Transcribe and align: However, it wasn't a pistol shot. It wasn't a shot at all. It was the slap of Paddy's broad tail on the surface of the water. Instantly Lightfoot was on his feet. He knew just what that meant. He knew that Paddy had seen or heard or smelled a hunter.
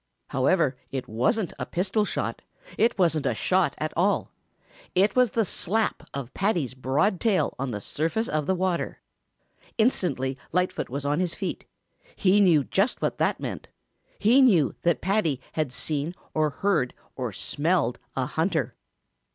However, 0.29 0.77
it 0.89 1.07
wasn't 1.07 1.53
a 1.59 1.65
pistol 1.67 2.05
shot. 2.05 2.41
It 2.75 2.97
wasn't 2.97 3.27
a 3.27 3.35
shot 3.35 3.75
at 3.77 3.93
all. 3.95 4.31
It 4.95 5.15
was 5.15 5.29
the 5.29 5.45
slap 5.45 6.09
of 6.11 6.33
Paddy's 6.33 6.73
broad 6.73 7.19
tail 7.19 7.53
on 7.59 7.69
the 7.69 7.79
surface 7.79 8.27
of 8.27 8.47
the 8.47 8.55
water. 8.55 8.99
Instantly 9.77 10.39
Lightfoot 10.51 10.89
was 10.89 11.05
on 11.05 11.19
his 11.19 11.35
feet. 11.35 11.65
He 12.15 12.41
knew 12.41 12.63
just 12.63 12.99
what 12.99 13.19
that 13.19 13.39
meant. 13.39 13.67
He 14.17 14.41
knew 14.41 14.73
that 14.81 15.01
Paddy 15.01 15.39
had 15.51 15.71
seen 15.71 16.15
or 16.33 16.49
heard 16.49 16.95
or 17.15 17.31
smelled 17.31 17.99
a 18.15 18.25
hunter. 18.25 18.73